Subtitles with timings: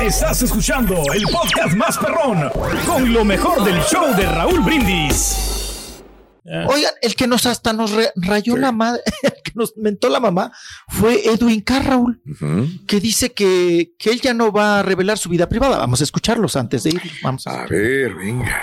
[0.00, 2.50] Estás escuchando el podcast más perrón
[2.86, 5.52] con lo mejor del show de Raúl Brindis.
[6.44, 10.52] Oigan, el que nos hasta nos rayó la madre, el que nos mentó la mamá,
[10.88, 12.20] fue Edwin Carraul,
[12.86, 15.78] que dice que, que él ya no va a revelar su vida privada.
[15.78, 17.02] Vamos a escucharlos antes de ir.
[17.22, 18.62] Vamos a A ver, venga.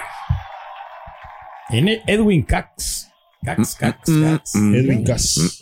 [1.70, 3.08] Tiene Edwin Cax.
[3.43, 4.55] Cax, Cax, Cax.
[4.55, 5.59] Edwin Cax.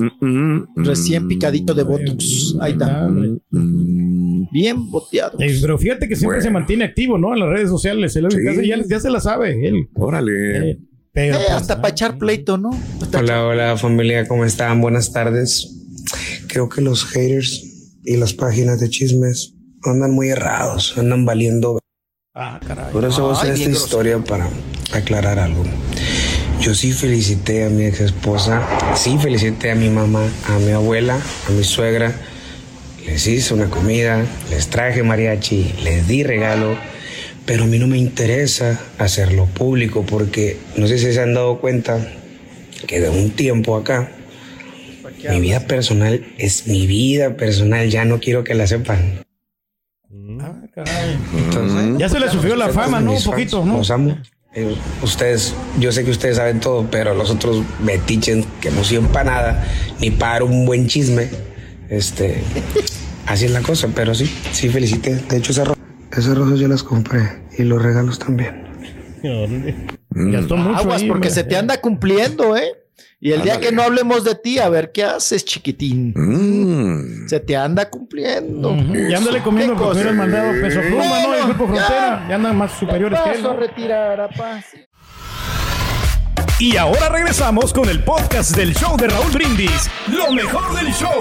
[0.75, 2.55] recién picadito de Botox.
[2.59, 3.07] Ahí está.
[4.51, 5.37] Bien boteado.
[5.39, 6.43] Eh, Pero fíjate que siempre Bueno.
[6.43, 7.33] se mantiene activo, ¿no?
[7.33, 8.15] En las redes sociales.
[8.15, 8.45] El Edwin Sí.
[8.45, 9.67] Cax ya, ya se la sabe.
[9.67, 9.89] Él.
[9.95, 10.71] Órale.
[10.71, 10.79] Eh,
[11.13, 12.71] pero, Eh, pues, hasta para echar pleito, ¿no?
[13.01, 14.81] Hasta Hola, hola familia, ¿cómo están?
[14.81, 15.73] Buenas tardes.
[16.47, 17.63] Creo que los haters
[18.03, 19.53] y las páginas de chismes
[19.83, 21.79] andan muy errados, andan valiendo.
[22.33, 22.91] Ah, caray.
[22.91, 24.49] Por eso voy a hacer esta historia para
[24.93, 25.63] aclarar algo.
[26.59, 28.61] Yo sí felicité a mi ex esposa,
[28.95, 32.13] sí felicité a mi mamá, a mi abuela, a mi suegra.
[33.05, 36.77] Les hice una comida, les traje mariachi, les di regalo,
[37.45, 41.59] pero a mí no me interesa hacerlo público porque no sé si se han dado
[41.59, 42.05] cuenta
[42.85, 44.11] que de un tiempo acá
[45.29, 49.25] mi vida personal es mi vida personal, ya no quiero que la sepan.
[50.41, 51.17] Ah, caray.
[51.35, 53.13] Entonces, Ya se le sufrió la fama, ¿no?
[53.13, 53.77] Un poquito, ¿no?
[53.77, 54.17] Los amo.
[54.59, 59.07] Eh, ustedes, yo sé que ustedes saben todo, pero los otros metichen que no sirven
[59.09, 59.67] para nada,
[59.99, 61.29] ni para un buen chisme.
[61.89, 62.41] Este,
[63.27, 65.13] así es la cosa, pero sí, sí felicité.
[65.29, 65.77] De hecho, esas, ro-
[66.11, 67.21] esas rosas yo las compré
[67.55, 68.63] y los regalos también.
[70.09, 72.71] Gastó mucho Aguas, ahí, porque se te anda cumpliendo, ¿eh?
[73.19, 73.69] Y el día Ándale.
[73.69, 76.13] que no hablemos de ti, a ver qué haces, chiquitín.
[76.15, 77.27] Mm.
[77.27, 78.69] Se te anda cumpliendo.
[78.71, 78.95] Ujú.
[78.95, 79.99] Y ándale comiendo ¿Qué porque cosa?
[80.11, 81.33] hubieras mandado peso pluma, ¿no?
[81.33, 82.25] El grupo Bueno, frontera.
[82.29, 83.43] Ya andan más superiores que él.
[83.43, 83.53] ¿no?
[83.55, 84.65] retirar a paz.
[86.59, 89.89] Y ahora regresamos con el podcast del show de Raúl Brindis.
[90.07, 91.19] Lo mejor del show.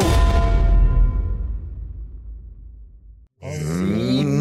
[3.43, 4.36] Mm.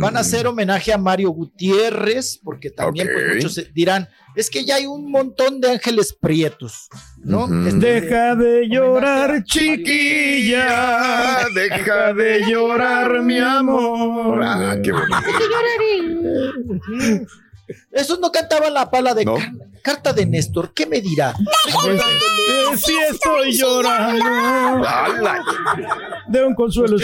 [0.00, 3.34] Van a hacer homenaje a Mario Gutiérrez, porque también pues, Ok.
[3.34, 6.88] muchos se- dirán, es que ya hay un montón de ángeles prietos,
[7.18, 7.44] ¿no?
[7.44, 7.66] Ujú.
[7.66, 11.38] Este, Deja de llorar, chiquilla.
[11.54, 14.40] Deja de llorar, mi amor.
[14.44, 15.16] Ah, qué bonito.
[17.92, 19.34] Esos no cantaban la pala de No.
[19.36, 21.34] car- carta de Néstor, ¿qué me dirá?
[21.88, 24.24] Eh, Sí estoy llorando
[26.28, 26.96] de un consuelo.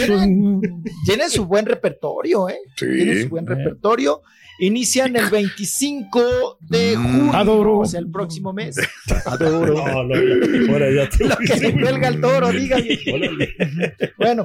[1.05, 2.59] Tienen su buen repertorio, ¿eh?
[2.77, 2.85] Sí.
[2.85, 4.21] Tienen su buen repertorio.
[4.59, 7.03] Inician el 25 de Mm.
[7.03, 7.77] junio, Adoro.
[7.79, 8.75] o sea, el próximo mes.
[9.25, 9.75] Adoro.
[9.75, 10.15] No, no,
[10.91, 12.99] ya te Lo que le cuelga el toro, dígame.
[14.17, 14.43] Bueno,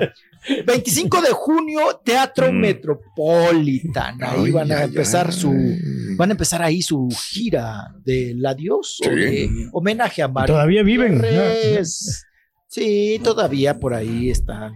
[0.66, 4.22] 25 de junio, Teatro Metropolitan.
[4.22, 5.32] Ahí Ay, van a ay, empezar ay.
[5.32, 5.50] su,
[6.16, 9.14] van a empezar ahí su gira del adiós o Sí.
[9.14, 10.54] de homenaje a Mario.
[10.54, 11.22] Todavía viven.
[12.68, 14.72] Sí, todavía por ahí están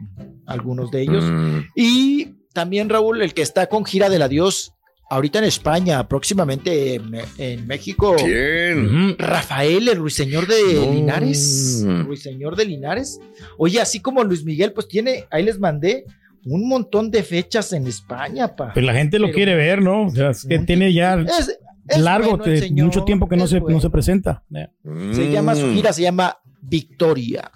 [0.47, 1.25] algunos de ellos.
[1.25, 1.61] Mm.
[1.75, 4.73] Y también Raúl, el que está con gira del adiós
[5.09, 8.17] ahorita en España, próximamente en, en México.
[8.19, 9.17] ¿Quién?
[9.19, 10.93] Rafael, el ruiseñor de No.
[10.93, 11.85] Linares.
[12.05, 13.19] Ruiseñor de Linares.
[13.57, 16.05] Oye, así como Luis Miguel, pues tiene, ahí les mandé
[16.47, 18.73] un montón de fechas en España, pa.
[18.73, 20.07] Pues la gente lo Pero- quiere ver, ¿no?
[20.07, 21.59] O sea, es que tiene ya Es,
[21.89, 23.77] es largo, bueno el te- señor, mucho tiempo que no se, bueno.
[23.77, 24.43] no se presenta.
[25.13, 27.51] Se llama su gira, se llama Victoria.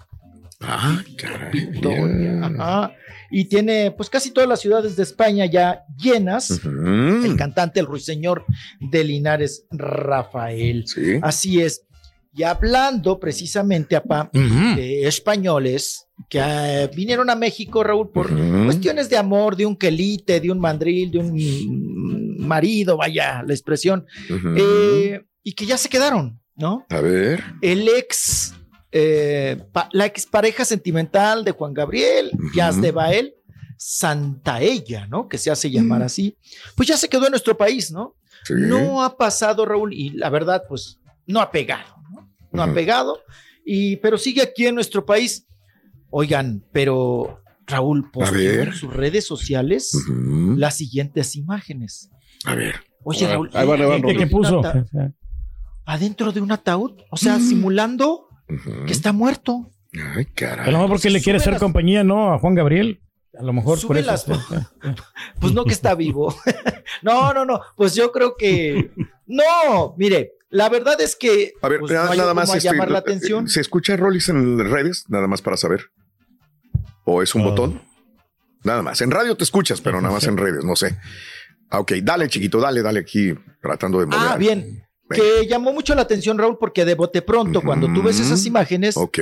[0.59, 1.51] Ah, caray.
[1.51, 2.93] Victoria, ajá.
[3.31, 6.51] Y tiene pues casi todas las ciudades de España ya llenas.
[6.63, 8.45] El cantante, el ruiseñor
[8.79, 10.85] de Linares, Rafael.
[10.85, 11.17] Sí.
[11.21, 11.83] Así es.
[12.33, 14.75] Y hablando precisamente, apá, Ujú.
[14.75, 18.29] de españoles que eh, vinieron a México, Raúl, por
[18.65, 24.05] cuestiones de amor, de un quelite, de un mandril, de un marido, vaya la expresión,
[24.55, 26.85] eh, y que ya se quedaron, ¿no?
[26.89, 27.43] A ver.
[27.61, 28.53] El ex,
[28.93, 29.61] eh,
[29.91, 33.33] la ex pareja sentimental de Juan Gabriel, Jazz de Bael,
[33.77, 35.27] Santaella, ¿no?
[35.27, 36.37] Que se hace llamar así,
[36.75, 38.15] pues ya se quedó en nuestro país, ¿no?
[38.45, 38.53] Sí.
[38.57, 41.95] No ha pasado, Raúl, y la verdad, pues no ha pegado,
[42.51, 42.63] ¿no?
[42.63, 43.19] Ha pegado,
[43.65, 45.47] y, pero sigue aquí en nuestro país.
[46.09, 48.67] Oigan, pero Raúl posteó ver.
[48.69, 49.91] en sus redes sociales
[50.57, 52.09] las siguientes imágenes.
[52.45, 52.75] A ver.
[53.03, 54.61] Oye, Raúl, ahí van, ahí van, adentro ¿Qué, qué de un puso?
[55.85, 58.27] Adentro de un ataúd, o sea, simulando
[58.85, 59.71] que está muerto.
[60.15, 60.67] Ay, caray.
[60.67, 62.33] A lo mejor porque le quiere hacer las- compañía, ¿no?
[62.33, 63.01] A Juan Gabriel.
[63.37, 64.07] A lo mejor por eso.
[64.11, 64.25] las
[65.39, 66.35] Pues no que está vivo.
[67.01, 67.61] no, no, no.
[67.77, 68.91] Pues yo creo que.
[69.25, 71.53] No, mire, la verdad es que.
[71.61, 72.53] A ver, pues, nada, no más.
[72.53, 73.47] este, llamar la atención.
[73.49, 75.05] ¿Se escucha Rollis en redes?
[75.09, 75.89] Nada más para saber.
[77.03, 77.45] ¿O es un Ah.
[77.45, 77.81] botón?
[78.63, 79.01] Nada más.
[79.01, 80.97] En radio te escuchas, pero nada más en redes, no sé.
[81.69, 84.19] Ah, Ok, dale, chiquito, dale, dale aquí, tratando de mover.
[84.21, 84.83] Ah, bien.
[85.09, 85.23] Venga.
[85.23, 88.95] Que llamó mucho la atención, Raúl, porque de bote pronto, cuando tú ves esas imágenes,
[88.95, 89.19] Ok,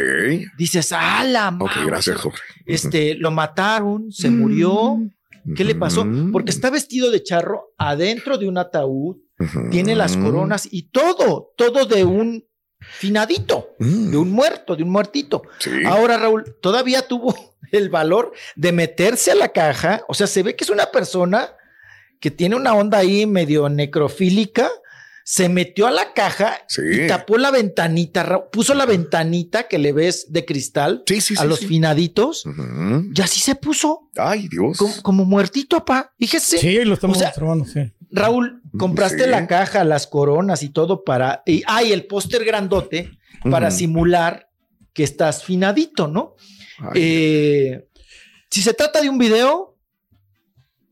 [0.57, 1.85] dices, ¡ah, la ok, madre!
[1.87, 2.41] gracias, Jorge.
[2.65, 4.97] Este, lo mataron, se murió.
[5.55, 6.05] ¿Qué le pasó?
[6.31, 9.17] Porque está vestido de charro adentro de un ataúd,
[9.71, 12.45] Tiene las coronas y todo, todo de un
[12.80, 15.41] finadito, Mm, de un muerto, de un muertito.
[15.59, 15.69] Sí.
[15.86, 17.36] Ahora, Raúl, todavía tuvo
[17.71, 20.01] el valor de meterse a la caja.
[20.07, 21.51] O sea, se ve que es una persona
[22.19, 24.69] que tiene una onda ahí medio necrofílica.
[25.24, 26.81] Se metió a la caja Sí.
[27.03, 31.36] y tapó la ventanita, Raúl, puso la ventanita que le ves de cristal Sí, sí,
[31.38, 31.68] a sí, los sí.
[31.68, 32.44] finaditos.
[33.13, 34.77] Y así se puso, Ay, Dios.
[34.77, 36.13] como, como muertito, papá.
[36.18, 36.57] Fíjese.
[36.57, 37.80] Sí, lo estamos O sea, observando, sí.
[38.09, 39.30] Raúl, compraste Sí.
[39.30, 41.44] la caja, las coronas y todo para.
[41.45, 43.12] Y, ah, y el póster grandote
[43.50, 44.50] para simular
[44.94, 46.36] que estás finadito, ¿no?
[46.80, 47.88] Ay, Eh,
[48.51, 49.77] si se trata de un video,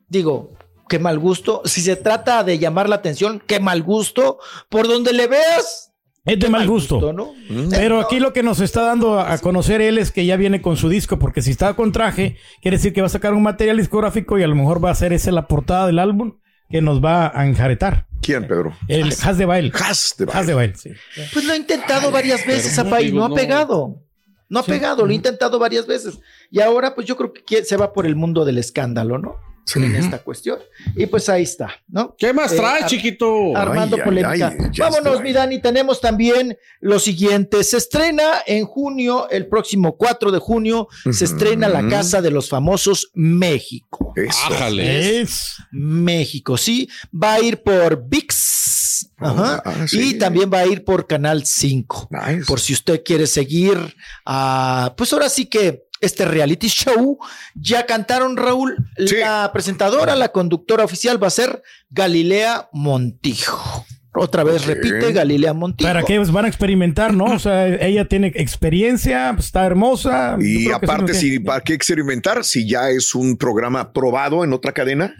[0.07, 0.53] digo,
[0.89, 1.62] qué mal gusto.
[1.65, 4.39] Si se trata de llamar la atención, qué mal gusto.
[4.69, 5.91] Por donde le veas,
[6.25, 7.13] Es de mal gusto.
[7.13, 7.33] ¿no?
[7.50, 7.69] Mm.
[7.71, 10.62] Pero aquí lo que nos está dando a a conocer él es que ya viene
[10.62, 13.44] con su disco, porque si está con traje, quiere decir que va a sacar un
[13.44, 16.38] material discográfico y a lo mejor va a ser esa la portada del álbum
[16.69, 18.05] que nos va a enjaretar.
[18.21, 18.75] ¿Quién, Pedro?
[18.87, 19.71] El Has de Bail.
[19.73, 20.91] Has de Has de Bail, sí.
[21.33, 24.03] Pues lo he intentado varias veces, no, apa, y digo, no ha pegado.
[24.49, 26.19] No ha pegado, lo he intentado varias veces.
[26.49, 29.35] Y ahora, pues yo creo que se va por el mundo del escándalo, ¿no?
[29.67, 29.83] Sí.
[29.83, 30.59] En esta cuestión.
[30.95, 32.15] Y pues ahí está, ¿no?
[32.17, 33.55] ¿Qué más Eh, trae, chiquito?
[33.55, 34.47] Armando Ay, polémica.
[34.57, 35.23] ay, Vámonos, estoy.
[35.23, 35.61] mi Dani.
[35.61, 37.61] Tenemos también lo siguiente.
[37.65, 42.47] Se estrena en junio, el próximo 4 de junio, se estrena La Casa de los
[42.47, 44.13] Famosos México.
[44.15, 45.57] Es.
[45.71, 46.89] México, sí.
[47.13, 49.11] Va a ir por VIX.
[49.19, 49.61] Ajá.
[49.65, 50.11] Ah, sí.
[50.11, 52.09] Y también va a ir por Canal 5.
[52.11, 52.45] Nice.
[52.45, 53.77] Por si usted quiere seguir,
[54.25, 57.17] a, pues ahora sí que este reality show,
[57.55, 59.15] ya cantaron Raúl, Sí.
[59.17, 63.85] la presentadora, la conductora oficial va a ser Galilea Montijo.
[64.19, 65.88] Otra vez repite Galilea Montijo.
[65.88, 67.25] ¿Para qué van a experimentar, no?
[67.25, 70.38] O sea, ella tiene experiencia, pues, está hermosa.
[70.39, 74.71] Y sí, aparte, si ¿para qué experimentar si ya es un programa probado en otra
[74.71, 75.13] cadena?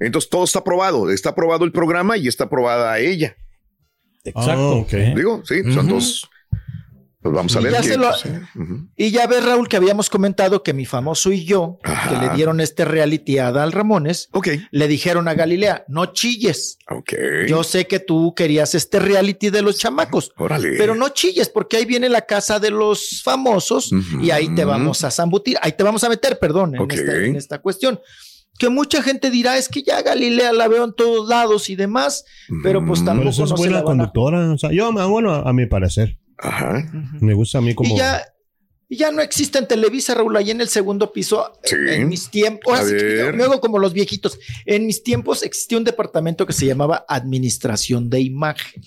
[0.00, 1.10] Entonces todo está probado.
[1.10, 3.36] Está probado el programa y está probada ella.
[4.24, 4.86] Exacto.
[4.90, 5.12] Ah.
[5.14, 6.28] Digo, sí, son dos.
[7.22, 7.72] Pues vamos a Y ver.
[7.74, 8.88] ya qué- se lo- sí, ujú.
[8.96, 12.08] Y ya ves, Raúl, que habíamos comentado que mi famoso y yo, Ajá.
[12.08, 16.78] que le dieron este reality a Adal Ramones, Ok, le dijeron a Galilea, no chilles.
[16.88, 17.12] ok.
[17.46, 20.76] Yo sé que tú querías este reality de los chamacos, Órale.
[20.78, 24.20] pero no chilles porque ahí viene la casa de los famosos Ujú.
[24.22, 27.36] y ahí te vamos a zambutir, ahí te vamos a meter, perdón, en, esta, en
[27.36, 28.00] esta cuestión.
[28.58, 32.24] Que mucha gente dirá, es que ya Galilea la veo en todos lados y demás,
[32.62, 34.52] pero pues tampoco Pero eso es no se buena la van a- conductora.
[34.52, 36.18] O sea, yo, bueno, a mi parecer.
[36.40, 36.90] Ajá.
[37.20, 37.94] Me gusta a mí como.
[38.92, 41.52] Y ya, no existe en Televisa, Raúl, ahí en el segundo piso.
[41.62, 41.76] Sí.
[41.90, 43.40] En mis tiempos, A ver.
[43.40, 44.36] hago como los viejitos.
[44.66, 48.82] En mis tiempos existía un departamento que se llamaba Administración de Imagen.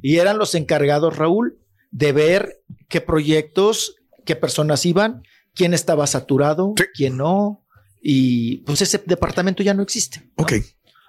[0.00, 1.58] Y eran los encargados, Raúl,
[1.90, 5.22] de ver qué proyectos, qué personas iban,
[5.54, 6.84] quién estaba saturado, Sí.
[6.94, 7.66] quién no.
[8.00, 10.20] Y pues ese departamento ya no existe.
[10.38, 10.44] ¿no?
[10.44, 10.52] Ok,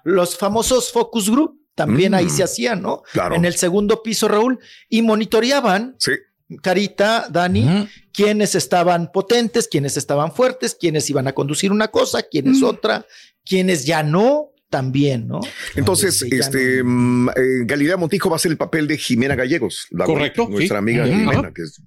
[0.04, 2.30] Los famosos focus group también ahí Mm.
[2.30, 3.04] se hacían, ¿no?
[3.14, 3.36] claro.
[3.36, 6.14] En el segundo piso, Raúl, y monitoreaban, Sí.
[6.64, 7.88] Carita, Dani, Ujú.
[8.12, 13.06] quiénes estaban potentes, quiénes estaban fuertes, quiénes iban a conducir una cosa, quiénes otra,
[13.46, 15.40] quiénes ya no, también, ¿no?
[15.76, 17.34] Entonces, Sí, este mm, eh,
[17.66, 20.80] Galilea Montijo va a ser el papel de Jimena Gallegos, la Correcto, nuestra sí.
[20.80, 21.06] amiga.
[21.06, 21.80] Jimena, que es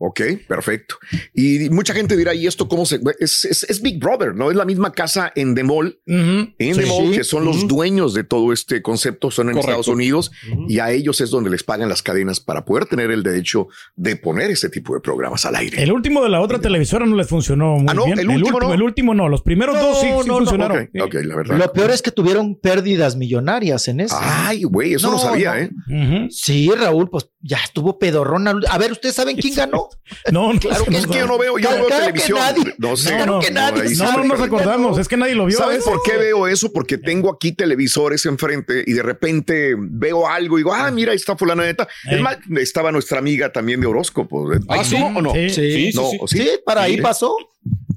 [0.00, 0.94] Ok, perfecto.
[1.34, 3.00] Y mucha gente dirá, ¿y esto cómo se...?
[3.18, 4.50] Es, es- es Big Brother, ¿no?
[4.50, 7.10] Es la misma casa en The Mall, en The Sí.
[7.14, 9.70] Que son los dueños de todo este concepto, son en Correcto.
[9.70, 10.30] Estados Unidos,
[10.68, 14.14] y a ellos es donde les pagan las cadenas para poder tener el derecho de
[14.16, 15.82] poner ese tipo de programas al aire.
[15.82, 18.18] El último de la otra televisora no les funcionó muy Ah, no, bien.
[18.20, 18.72] el último no.
[18.74, 19.28] el último no.
[19.28, 20.90] Los primeros No, dos sí, sí no, no, funcionaron.
[21.00, 21.58] Ok, ok, la verdad.
[21.58, 24.16] Lo peor es que tuvieron pérdidas millonarias en eso.
[24.20, 25.54] Ay, güey, eso no, No, sabía,
[25.88, 25.94] no.
[25.96, 26.28] ¿eh?
[26.30, 28.46] Sí, Raúl, pues ya estuvo pedorrón.
[28.48, 29.87] A ver, ¿ustedes saben quién ganó?
[30.32, 32.38] No, no, Claro no, Es que yo no veo, yo no Claro veo que televisión.
[32.38, 32.74] nadie.
[32.78, 33.18] No sé.
[33.18, 34.98] No, no, que nadie no, no nos acordamos.
[34.98, 35.58] Es que nadie lo vio.
[35.58, 35.90] ¿Saben eso.
[35.90, 36.72] por qué veo eso?
[36.72, 41.16] Porque tengo aquí televisores enfrente y de repente veo algo y digo, ah, mira, ahí
[41.16, 41.88] está fulana neta.
[42.06, 42.22] Es Ey.
[42.22, 44.48] más, estaba nuestra amiga también de horóscopo.
[44.68, 44.98] Ah, sí.
[44.98, 45.32] ¿No o no?
[45.32, 45.50] Sí.
[45.50, 46.38] Sí, sí, No, sí.
[46.38, 46.50] ¿sí?
[46.64, 47.34] Para ahí pasó.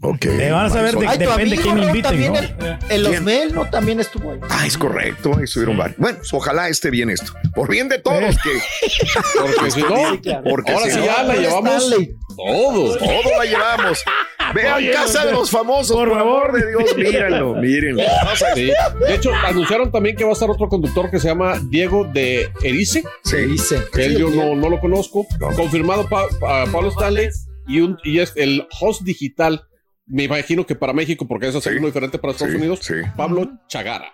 [0.04, 0.20] Ok.
[0.22, 2.40] Te van a saber de- Ay, depende quién Raúl, inviten, también ¿no?
[2.40, 3.06] el, el.
[3.08, 3.70] Osmel, ¿no?
[3.70, 4.40] También estuvo ahí.
[4.50, 5.32] Ah, es correcto.
[5.38, 5.98] Ahí estuvieron varios.
[6.00, 7.34] Bueno, pues, ojalá esté bien esto.
[7.54, 8.50] Por bien de todos, que
[9.56, 10.44] Porque si no, claro.
[10.50, 12.16] porque ahora si sí no, ya la Con llevamos Stanley.
[12.36, 12.98] todos.
[12.98, 14.04] todo la llevamos.
[14.56, 18.04] Vean Oye, Casa de los Famosos, por por favor de Dios, mírenlo, mírenlo.
[18.56, 18.72] Sí.
[19.06, 22.52] De hecho, anunciaron también que va a estar otro conductor que se llama Diego de
[22.64, 23.36] Erice, Sí.
[23.94, 25.26] Que él yo no, no lo conozco.
[25.40, 25.50] No.
[25.56, 27.30] Confirmado pa- pa- Pablo Stanley
[27.68, 29.64] y, un, y es el host digital.
[30.12, 31.78] Me imagino que para México, porque es hacer Sí.
[31.80, 32.80] uno diferente para Estados Sí, Unidos.
[32.82, 32.96] sí.
[33.16, 34.14] Pablo Chagara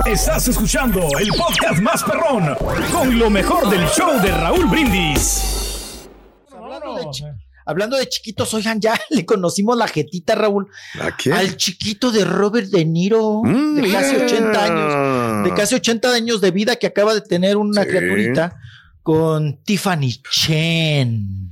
[0.05, 2.55] Estás escuchando el podcast más perrón
[2.91, 6.07] con lo mejor del show de Raúl Brindis.
[6.51, 7.23] Hablando de, chi-
[7.65, 10.67] hablando de chiquitos, oigan, ya le conocimos la jetita, Raúl.
[11.01, 11.35] ¿A quién?
[11.35, 14.25] Al chiquito de Robert De Niro, Mm, de casi mira.
[14.25, 17.89] 80 años, de casi 80 años de vida que acaba de tener una Sí.
[17.89, 18.55] criaturita
[19.03, 21.51] con Tiffany Chen.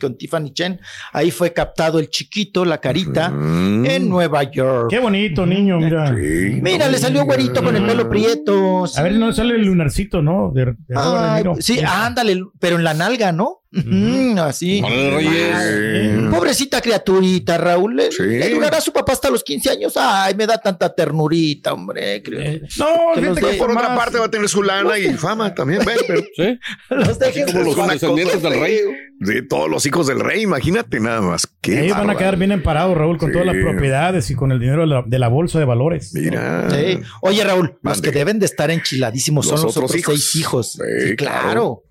[0.00, 0.80] Con Tiffany Chen.
[1.12, 3.86] Ahí fue captado el chiquito, la carita, Mm.
[3.86, 4.88] en Nueva York.
[4.90, 6.14] Qué bonito, niño, mira.
[6.14, 6.58] Sí.
[6.62, 8.84] Mira, le salió güerito con el pelo prieto.
[8.96, 10.50] A ver, no sale el lunarcito, ¿no?
[10.54, 13.62] De, de Ay, sí, ándale, pero en la nalga, ¿no?
[13.76, 14.82] Ujú, así.
[14.86, 16.26] Sí.
[16.30, 17.96] Pobrecita criaturita, Raúl.
[17.96, 18.22] Le, Sí.
[18.22, 19.94] le durará a su papá hasta los 15 años.
[19.96, 22.22] Ay, me da tanta ternurita, hombre.
[22.22, 22.40] creo.
[22.40, 25.54] Eh, no, Que que Por otra más- parte va a tener su lana y fama
[25.54, 26.58] también, ven, pero ¿Sí?
[26.90, 28.78] Los dejen como los descendientes del rey.
[29.18, 31.48] de todos los hijos del rey, imagínate nada más.
[31.60, 33.32] Qué Ellos van a quedar bien emparados, Raúl, con Sí.
[33.32, 36.12] todas las propiedades y con el dinero de la, de la bolsa de valores.
[36.14, 36.68] Mira.
[36.70, 37.00] Sí.
[37.22, 40.14] Oye, Raúl, los que deben de estar enchiladísimos son Los los otros otros hijos.
[40.14, 40.72] seis hijos.
[40.72, 41.40] Sí, Sí, claro.
[41.42, 41.82] claro.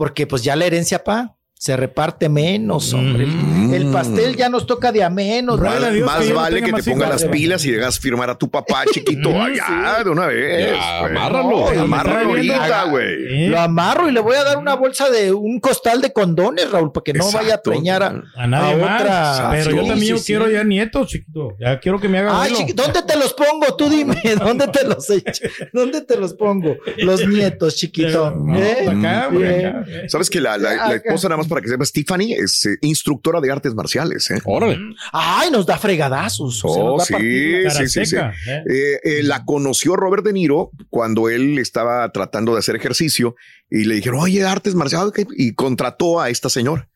[0.00, 3.26] Porque pues ya la herencia, pa, se reparte menos, hombre.
[3.26, 3.74] Mm.
[3.74, 5.60] El pastel ya nos toca de a menos.
[5.60, 7.98] Más, Dios más que yo no vale que más te ponga las pilas y dejas
[8.00, 10.72] firmar a tu papá chiquito allá de una vez.
[10.74, 11.70] Ya, amárralo.
[11.74, 13.44] No, amárralo ahorita, güey.
[13.44, 13.48] ¿Eh?
[13.50, 16.92] Lo amarro y le voy a dar una bolsa de un costal de condones, Raúl,
[16.92, 19.00] para que no vaya a preñar a, A nadie a más.
[19.02, 19.48] otra.
[19.52, 20.52] Pero yo también sí, quiero sí.
[20.54, 21.56] ya nietos, chiquito.
[21.60, 22.56] Ya quiero que me haga Ay, abuelo.
[22.68, 23.76] chiqui- ¿dónde te los pongo?
[23.76, 25.44] Tú dime, ¿dónde te los echo?
[25.74, 26.78] ¿Dónde te los pongo?
[26.96, 28.30] Los nietos, chiquito.
[28.30, 28.88] No, ¿Eh?
[28.88, 29.66] acá, güey, Bien.
[29.66, 29.84] acá.
[30.08, 30.94] Sabes que la, la- la Acá.
[30.94, 34.30] esposa, nada más para que sepas, Tiffany es eh, instructora de artes marciales.
[34.30, 34.40] ¿eh?
[34.44, 34.78] Órale.
[35.12, 36.60] Ay, nos da fregadazos.
[36.60, 38.16] se Oh, nos da sí, sí, sí, sí.
[38.16, 38.30] ¿eh?
[38.66, 43.36] Eh, eh, la conoció Robert De Niro cuando él estaba tratando de hacer ejercicio
[43.68, 46.88] y le dijeron, oye, artes marciales, ok", y contrató a esta señora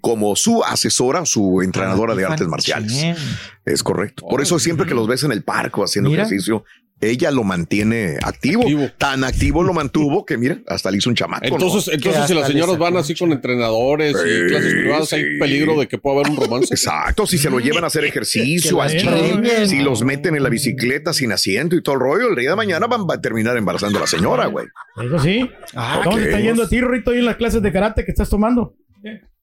[0.00, 3.16] como su asesora, su entrenadora de artes marciales.
[3.64, 4.24] Es correcto.
[4.28, 6.22] Por eso siempre que los ves en el parque haciendo Mira.
[6.22, 6.64] ejercicio,
[7.00, 8.62] ella lo mantiene activo.
[8.62, 8.88] Activo.
[8.98, 11.46] Tan activo lo mantuvo que, mira, hasta le hizo un chamaco.
[11.46, 11.54] ¿no?
[11.54, 15.16] Entonces, entonces si las señoras van así con entrenadores Sí, y clases privadas, sí.
[15.16, 16.72] hay peligro de que pueda haber un romance.
[16.72, 20.48] Exacto, si se lo llevan a hacer ejercicio, la gym, si los meten en la
[20.48, 23.56] bicicleta sin asiento y todo el rollo, el día de mañana van va a terminar
[23.56, 24.66] embarazando a la señora, güey.
[25.04, 25.50] Eso sí.
[25.74, 26.22] Ah, ¿Cómo ok.
[26.22, 28.74] te está yendo a ti, Rito, ahí en las clases de karate que estás tomando?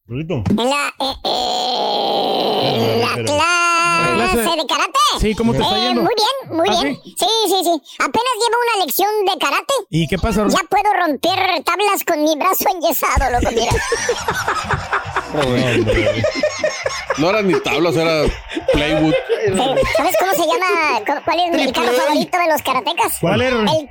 [0.08, 0.43] Rito.
[0.55, 0.93] La,
[2.63, 3.71] eh, eh, la
[4.13, 5.00] clase de karate.
[5.20, 6.01] Sí, ¿cómo te está Eh, yendo?
[6.01, 7.00] Muy bien, muy ¿Ah, bien.
[7.03, 7.13] Sí,
[7.48, 7.82] sí, sí.
[8.00, 9.74] Apenas llevo una lección de karate.
[9.89, 10.46] ¿Y qué pasa?
[10.48, 13.72] Ya puedo romper tablas con mi brazo enyesado, loco, mira.
[17.18, 18.24] No eran ni tablas, era
[18.74, 19.13] playwood.
[19.13, 19.53] Sí,
[19.98, 21.00] ¿Sabes cómo se llama?
[21.06, 23.18] cu- ¿Cuál es mi carro favorito de los karatecas?
[23.22, 23.60] ¿Cuál era?
[23.60, 23.89] El Kia.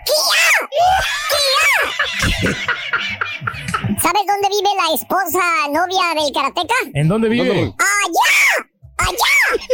[2.40, 2.50] ¡Kia!
[4.00, 6.74] ¿Sabes dónde vive la esposa novia del karateca?
[6.94, 7.74] ¿En dónde vive?
[7.78, 8.69] ¡Allá!
[9.00, 9.64] ¡Allá!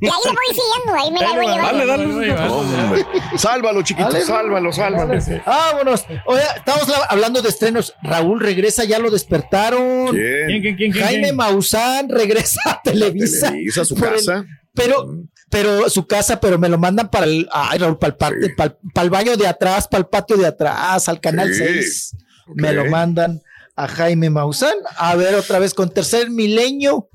[0.00, 2.54] Y ahí le voy siguiendo, ahí me la voy llevando.
[2.54, 3.06] Hombre.
[3.36, 4.24] Sálvalo, chiquito, Dale.
[4.24, 5.18] sálvalo, sálvalo.
[5.46, 6.06] Vámonos.
[6.26, 7.94] Oye, estamos la- hablando de estrenos.
[8.02, 10.08] Raúl regresa, ya lo despertaron.
[10.08, 10.46] ¿Quién?
[10.46, 11.32] ¿Quién, quién, quién, quién, Jaime?
[11.32, 13.48] Maussan regresa a Televisa.
[13.50, 14.44] Televisa, su Por el- casa.
[14.74, 15.06] pero,
[15.50, 18.70] pero su casa, pero me lo mandan para el, ay, Raúl, para el, parte- para
[18.70, 21.58] el- para el baño de atrás, para el patio de atrás, al canal Sí.
[21.64, 22.16] 6.
[22.48, 22.54] Ok.
[22.56, 23.40] Me lo mandan
[23.84, 24.74] a Jaime Maussan.
[24.98, 27.08] A ver otra vez con tercer milenio.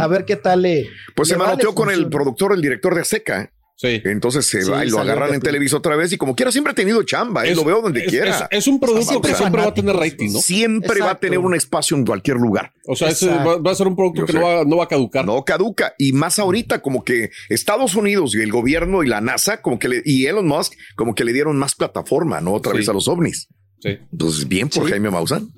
[0.00, 0.86] A ver qué tal le.
[1.14, 3.52] Pues se le manoteó con el productor, el director de Azteca.
[3.74, 4.00] Sí.
[4.04, 6.70] Entonces se Sí, va y lo agarran en Televisa otra vez y como quiera siempre
[6.70, 7.54] ha tenido chamba, ¿eh?
[7.56, 8.30] Lo veo donde es- quiera.
[8.50, 10.38] es- es un producto Siempre que siempre va a tener rating, ¿no?
[10.38, 12.70] Siempre va a tener un espacio en cualquier lugar.
[12.86, 14.84] O sea, ese va, va a ser un producto Yo que no va, no va
[14.84, 15.24] a caducar.
[15.24, 15.94] No caduca.
[15.98, 19.88] Y más ahorita, como que Estados Unidos y el gobierno y la NASA, como que
[19.88, 22.52] le, y Elon Musk, como que le dieron más plataforma, ¿no?
[22.52, 22.78] Otra Sí.
[22.78, 23.48] vez a los ovnis.
[23.82, 23.98] Sí.
[24.12, 24.90] Entonces, bien por Sí.
[24.90, 25.48] Jaime Maussan.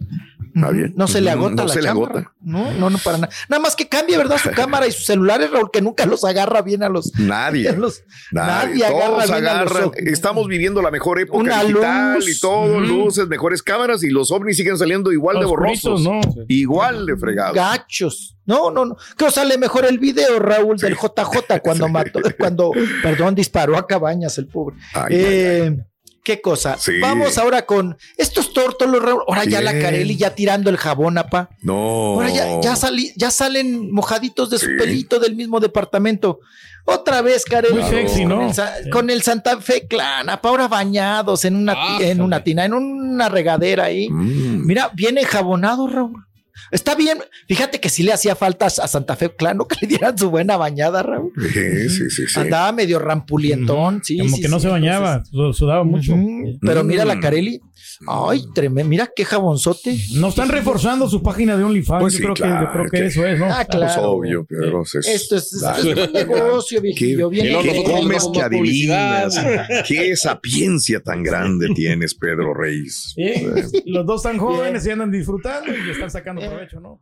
[0.57, 0.95] Está bien.
[0.97, 2.33] No se le agota No la se le chamba, agota.
[2.41, 3.33] No, no, no para nada.
[3.49, 4.39] Nada más que cambie, ¿verdad?
[4.41, 7.13] Su cámara y sus celulares, Raúl, que nunca los agarra bien a los.
[7.19, 7.69] Nadie.
[7.71, 9.97] a los- Nadie, nadie agarra todos bien a los.
[9.97, 12.29] Estamos viviendo la mejor época Una digital luz.
[12.37, 16.03] y todo, luces, mejores cámaras y los ovnis siguen saliendo igual de borrosos.
[16.03, 16.21] ¿no?
[16.47, 17.55] Igual de fregados.
[17.57, 18.37] Gachos.
[18.47, 18.97] No, no, no.
[19.19, 22.71] Que os sale mejor el video, Raúl, del JJ cuando mató, cuando,
[23.03, 24.77] perdón, disparó a Cabañas, el pobre.
[24.95, 25.77] Ay, Eh,
[26.25, 26.77] ¿Qué cosa?
[26.79, 26.99] Sí.
[27.01, 29.23] Vamos ahora con estos tórtolos, Raúl.
[29.29, 29.79] Ahora ya la.
[29.79, 31.51] Carelli ya tirando el jabón, apa.
[31.61, 31.75] No.
[32.15, 34.73] Ahora ya, ya, salí- ya salen mojaditos de su Sí.
[34.79, 36.41] pelito del mismo departamento.
[36.87, 37.75] Otra vez, Carelli.
[37.81, 38.51] Muy sexy, Con ¿no?
[38.51, 42.45] el Con el Santa Fe Clan, apa, ahora bañados en una, Ah, en una joder.
[42.45, 44.09] tina, en una regadera ahí.
[44.11, 44.67] Mm.
[44.67, 46.25] Mira, viene jabonado, Raúl.
[46.71, 47.19] Está bien.
[47.49, 49.67] Fíjate que sí le hacía falta a Santa Fe Clan, ¿no?
[49.69, 51.33] Que le dieran su buena bañada, Raúl.
[51.53, 52.41] Sí, sí, sí, sí.
[52.41, 54.19] Andaba medio rampulientón, sí.
[54.19, 56.15] Como sí, que no sí, se bañaba, su- sudaba mucho.
[56.61, 57.21] Pero mira la Mm.
[57.21, 57.61] Carelli.
[58.09, 58.89] Ay, tremendo.
[58.89, 59.97] Mira qué jabonzote.
[60.15, 62.01] No están reforzando su página de OnlyFans.
[62.01, 63.47] Pues yo, creo que, claro, yo creo que que- eso es, ¿no?
[63.47, 64.11] Ah, Pues claro.
[64.11, 65.79] obvio, pero es- Esto es, Claro.
[65.79, 67.31] esto es un negocio, viejillo.
[67.31, 69.39] ¿Qué, Bien qué comes que adivinas?
[69.87, 73.13] ¿Qué sapiencia tan grande tienes, Pedro Reyes?
[73.15, 73.33] Sí,
[73.87, 77.01] Los dos están jóvenes y andan disfrutando y están sacando provecho, ¿no?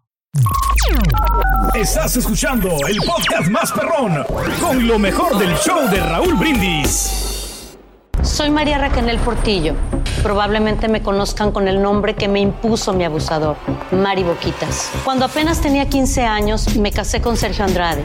[1.74, 4.24] Estás escuchando el podcast más perrón
[4.60, 7.76] con lo mejor del show de Raúl Brindis.
[8.22, 9.74] Soy María Raquel Portillo.
[10.22, 13.56] Probablemente me conozcan con el nombre que me impuso mi abusador,
[13.90, 14.92] Mari Boquitas.
[15.04, 18.04] Cuando apenas tenía 15 años, me casé con Sergio Andrade,